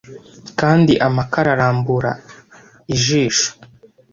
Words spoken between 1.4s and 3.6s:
arambura ijisho